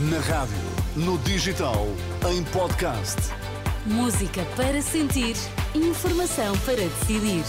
[0.00, 0.58] Na rádio,
[0.96, 1.86] no digital,
[2.28, 3.16] em podcast.
[3.86, 5.36] Música para sentir,
[5.72, 7.44] informação para decidir.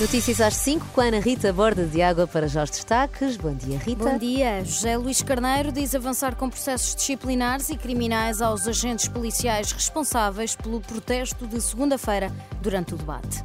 [0.00, 3.36] Notícias às 5 com a Ana Rita Borda de Água para já os destaques.
[3.36, 4.04] Bom dia, Rita.
[4.06, 4.64] Bom dia.
[4.64, 10.80] José Luís Carneiro diz avançar com processos disciplinares e criminais aos agentes policiais responsáveis pelo
[10.80, 12.32] protesto de segunda-feira
[12.62, 13.44] durante o debate.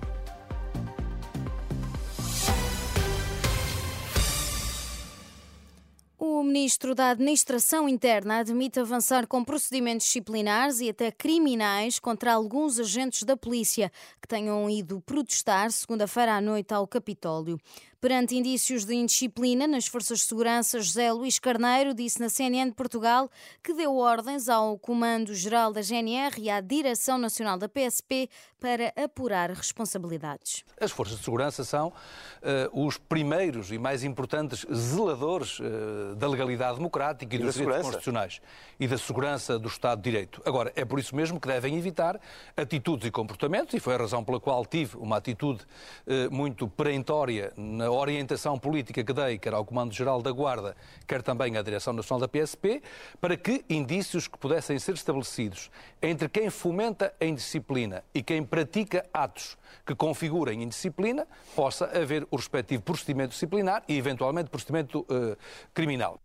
[6.43, 12.82] O ministro da Administração Interna admite avançar com procedimentos disciplinares e até criminais contra alguns
[12.82, 13.89] agentes da polícia
[14.21, 17.57] que tenham ido protestar segunda-feira à noite ao Capitólio.
[18.04, 22.76] Perante indícios de indisciplina nas forças de segurança, José Luís Carneiro disse na CNN de
[22.76, 23.29] Portugal
[23.64, 28.29] que deu ordens ao Comando-Geral da GNR e à Direção Nacional da PSP
[28.60, 30.66] para apurar responsabilidades.
[30.79, 36.76] As forças de segurança são uh, os primeiros e mais importantes zeladores uh, da legalidade
[36.76, 38.42] democrática e, e dos direitos constitucionais
[38.78, 40.42] e da segurança do Estado de Direito.
[40.45, 42.20] Agora, é por isso mesmo que devem evitar
[42.58, 45.64] atitudes e comportamentos, e foi a razão pela qual tive uma atitude
[46.06, 50.75] uh, muito perentória na orientação política que dei, quer ao Comando-Geral da Guarda,
[51.08, 52.81] quer também à Direção Nacional da PSP,
[53.19, 55.69] para que indícios que pudessem ser estabelecidos
[56.02, 62.36] entre quem fomenta a indisciplina e quem pratica atos que configurem indisciplina, possa haver o
[62.36, 65.38] respectivo procedimento disciplinar e, eventualmente, procedimento uh,
[65.73, 66.23] criminal.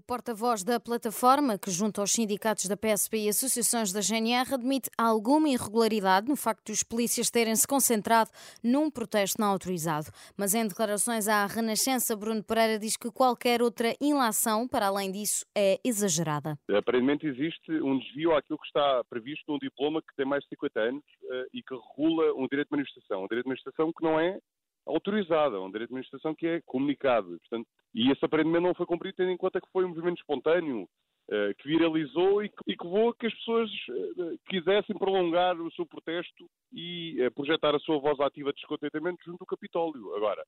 [0.00, 4.88] O porta-voz da plataforma, que junto aos sindicatos da PSP e associações da GNR, admite
[4.96, 8.30] alguma irregularidade no facto de os polícias terem se concentrado
[8.64, 10.06] num protesto não autorizado.
[10.38, 15.44] Mas em declarações à Renascença, Bruno Pereira diz que qualquer outra ilação, para além disso,
[15.54, 16.58] é exagerada.
[16.72, 20.80] Aparentemente existe um desvio àquilo que está previsto num diploma que tem mais de 50
[20.80, 23.24] anos eh, e que regula um direito de manifestação.
[23.24, 24.38] Um direito de manifestação que não é
[24.86, 27.38] autorizado, é um direito de manifestação que é comunicado.
[27.40, 30.88] Portanto, e esse aparentemente não foi cumprido, tendo em conta que foi um movimento espontâneo,
[31.30, 35.70] uh, que viralizou e que, que levou a que as pessoas uh, quisessem prolongar o
[35.72, 40.14] seu protesto e uh, projetar a sua voz ativa de descontentamento junto ao Capitólio.
[40.14, 40.44] Agora,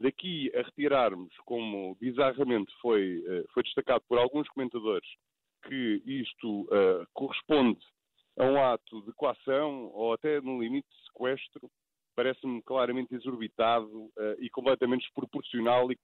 [0.00, 3.22] daqui a retirarmos, como bizarramente foi,
[3.52, 5.08] foi destacado por alguns comentadores,
[5.66, 6.68] que isto
[7.14, 7.80] corresponde
[8.38, 11.70] a um ato de coação ou até, no limite, de sequestro,
[12.14, 15.96] parece-me claramente exorbitado e completamente desproporcional e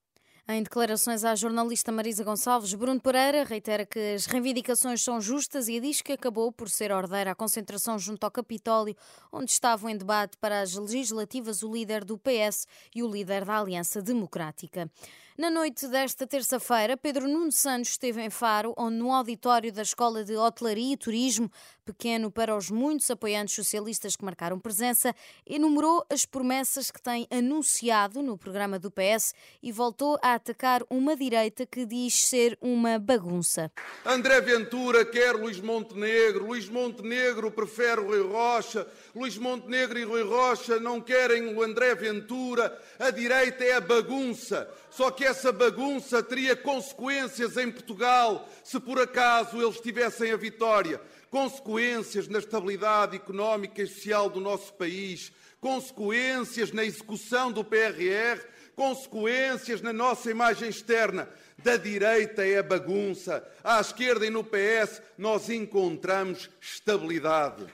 [0.48, 5.78] em declarações à jornalista Marisa Gonçalves, Bruno Pereira reitera que as reivindicações são justas e
[5.78, 8.96] diz que acabou por ser ordeira a concentração junto ao Capitólio,
[9.30, 13.60] onde estavam em debate para as legislativas o líder do PS e o líder da
[13.60, 14.90] Aliança Democrática.
[15.38, 20.22] Na noite desta terça-feira, Pedro Nuno Santos esteve em Faro, onde no auditório da Escola
[20.22, 21.50] de Hotelaria e Turismo,
[21.86, 25.14] pequeno para os muitos apoiantes socialistas que marcaram presença,
[25.46, 31.16] enumerou as promessas que tem anunciado no programa do PS e voltou a atacar uma
[31.16, 33.70] direita que diz ser uma bagunça.
[34.04, 40.78] André Ventura quer Luís Montenegro, Luís Montenegro prefere Rui Rocha, Luís Montenegro e Rui Rocha
[40.80, 44.68] não querem o André Ventura, a direita é a bagunça.
[44.90, 51.00] Só que essa bagunça teria consequências em Portugal se por acaso eles tivessem a vitória.
[51.30, 55.32] Consequências na estabilidade económica e social do nosso país,
[55.62, 58.44] consequências na execução do PRR,
[58.76, 61.28] consequências na nossa imagem externa.
[61.62, 67.66] Da direita é bagunça, à esquerda e no PS nós encontramos estabilidade.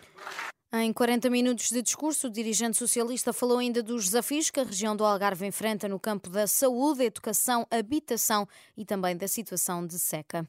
[0.70, 4.94] Em 40 minutos de discurso, o dirigente socialista falou ainda dos desafios que a região
[4.94, 10.46] do Algarve enfrenta no campo da saúde, educação, habitação e também da situação de seca.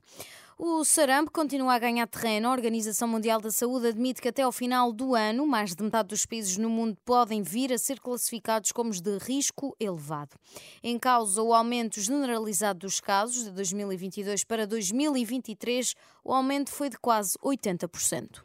[0.62, 2.50] O sarampo continua a ganhar terreno.
[2.50, 6.09] A Organização Mundial da Saúde admite que até ao final do ano, mais de metade
[6.09, 10.36] dos países no mundo podem vir a ser classificados como de risco elevado.
[10.84, 16.98] Em causa o aumento generalizado dos casos de 2022 para 2023, o aumento foi de
[16.98, 18.42] quase 80%.